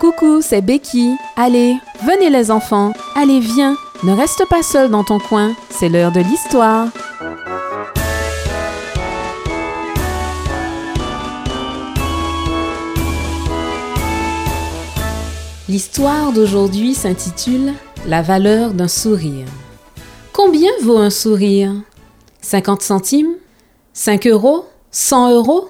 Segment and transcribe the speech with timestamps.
[0.00, 1.14] Coucou, c'est Becky.
[1.36, 2.94] Allez, venez les enfants.
[3.14, 3.76] Allez, viens.
[4.02, 5.54] Ne reste pas seul dans ton coin.
[5.68, 6.88] C'est l'heure de l'histoire.
[15.68, 17.74] L'histoire d'aujourd'hui s'intitule
[18.06, 19.44] La valeur d'un sourire.
[20.32, 21.74] Combien vaut un sourire?
[22.40, 23.34] 50 centimes?
[23.92, 24.64] 5 euros?
[24.92, 25.68] 100 euros?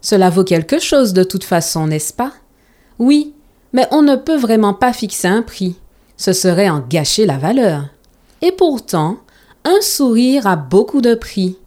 [0.00, 2.30] Cela vaut quelque chose de toute façon, n'est-ce pas?
[3.00, 3.34] Oui,
[3.74, 5.76] mais on ne peut vraiment pas fixer un prix.
[6.16, 7.88] Ce serait en gâcher la valeur.
[8.40, 9.18] Et pourtant,
[9.64, 11.58] un sourire a beaucoup de prix.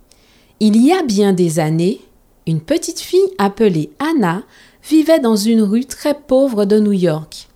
[0.60, 2.02] Il y a bien des années,
[2.48, 4.42] une petite fille appelée Anna
[4.90, 7.50] vivait dans une rue très pauvre de New York.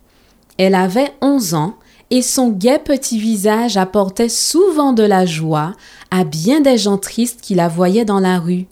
[0.58, 1.76] Elle avait 11 ans
[2.10, 5.72] et son gai petit visage apportait souvent de la joie
[6.10, 8.66] à bien des gens tristes qui la voyaient dans la rue.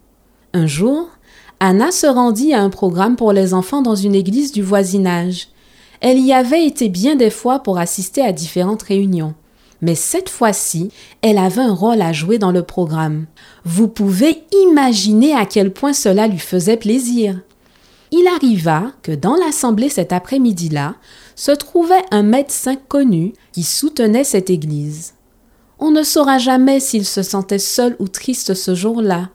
[0.52, 1.08] Un jour,
[1.58, 5.48] Anna se rendit à un programme pour les enfants dans une église du voisinage.
[6.00, 9.34] Elle y avait été bien des fois pour assister à différentes réunions.
[9.82, 10.90] Mais cette fois-ci,
[11.22, 13.26] elle avait un rôle à jouer dans le programme.
[13.64, 17.40] Vous pouvez imaginer à quel point cela lui faisait plaisir.
[18.12, 20.96] Il arriva que dans l'assemblée cet après-midi-là
[21.36, 25.14] se trouvait un médecin connu qui soutenait cette église.
[25.78, 29.30] On ne saura jamais s'il se sentait seul ou triste ce jour-là,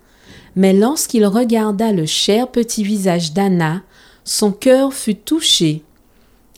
[0.56, 3.82] mais lorsqu'il regarda le cher petit visage d'Anna,
[4.24, 5.84] son cœur fut touché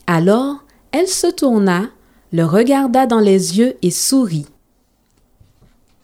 [0.08, 1.90] alors elle se tourna,
[2.32, 4.46] le regarda dans les yeux et sourit.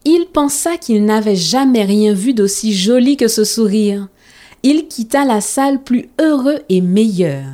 [0.04, 4.08] Il pensa qu'il n'avait jamais rien vu d'aussi joli que ce sourire.
[4.62, 7.44] Il quitta la salle plus heureux et meilleur.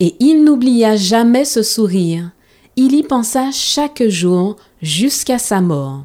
[0.00, 2.32] Et il n'oublia jamais ce sourire.
[2.74, 6.04] Il y pensa chaque jour jusqu'à sa mort.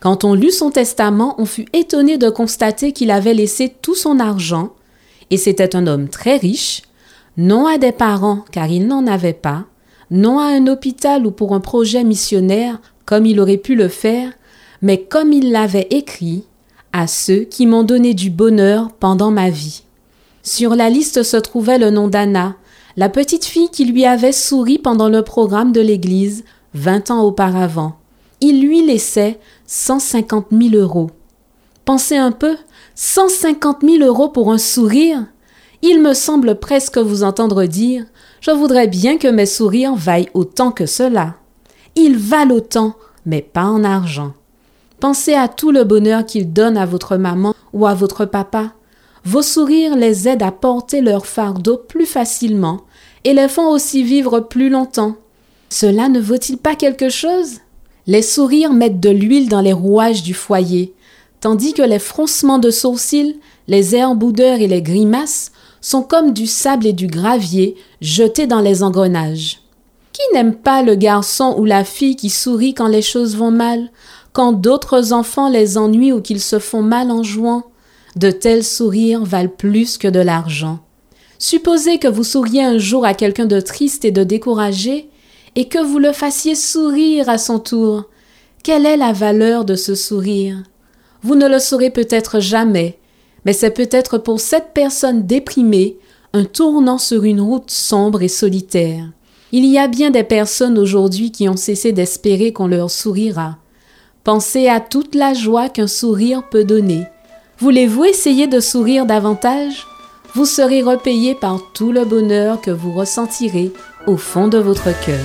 [0.00, 4.18] Quand on lut son testament, on fut étonné de constater qu'il avait laissé tout son
[4.18, 4.72] argent,
[5.30, 6.82] et c'était un homme très riche,
[7.36, 9.64] non à des parents car il n'en avait pas,
[10.10, 14.32] non à un hôpital ou pour un projet missionnaire comme il aurait pu le faire,
[14.82, 16.44] mais comme il l'avait écrit,
[16.92, 19.82] à ceux qui m'ont donné du bonheur pendant ma vie.
[20.42, 22.56] Sur la liste se trouvait le nom d'Anna,
[22.96, 27.96] la petite fille qui lui avait souri pendant le programme de l'Église vingt ans auparavant.
[28.40, 31.10] Il lui laissait cent cinquante mille euros.
[31.84, 32.56] Pensez un peu,
[32.94, 35.26] cent cinquante mille euros pour un sourire?
[35.88, 38.04] Il me semble presque vous entendre dire
[38.40, 41.36] Je voudrais bien que mes sourires vaillent autant que cela.
[41.94, 44.32] Ils valent autant, mais pas en argent.
[44.98, 48.72] Pensez à tout le bonheur qu'ils donnent à votre maman ou à votre papa.
[49.24, 52.80] Vos sourires les aident à porter leur fardeau plus facilement
[53.22, 55.14] et les font aussi vivre plus longtemps.
[55.68, 57.58] Cela ne vaut-il pas quelque chose?
[58.08, 60.94] Les sourires mettent de l'huile dans les rouages du foyer,
[61.40, 63.38] tandis que les froncements de sourcils,
[63.68, 65.52] les airs boudeurs et les grimaces
[65.86, 69.60] sont comme du sable et du gravier jetés dans les engrenages.
[70.12, 73.92] Qui n'aime pas le garçon ou la fille qui sourit quand les choses vont mal,
[74.32, 77.66] quand d'autres enfants les ennuient ou qu'ils se font mal en jouant?
[78.16, 80.80] De tels sourires valent plus que de l'argent.
[81.38, 85.08] Supposez que vous souriez un jour à quelqu'un de triste et de découragé,
[85.54, 88.06] et que vous le fassiez sourire à son tour.
[88.64, 90.64] Quelle est la valeur de ce sourire?
[91.22, 92.98] Vous ne le saurez peut-être jamais,
[93.46, 95.96] mais c'est peut-être pour cette personne déprimée
[96.32, 99.04] un tournant sur une route sombre et solitaire.
[99.52, 103.56] Il y a bien des personnes aujourd'hui qui ont cessé d'espérer qu'on leur sourira.
[104.24, 107.04] Pensez à toute la joie qu'un sourire peut donner.
[107.58, 109.86] Voulez-vous essayer de sourire davantage?
[110.34, 113.72] Vous serez repayé par tout le bonheur que vous ressentirez
[114.08, 115.24] au fond de votre cœur.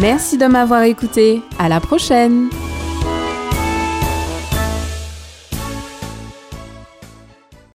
[0.00, 1.42] Merci de m'avoir écouté.
[1.58, 2.48] À la prochaine!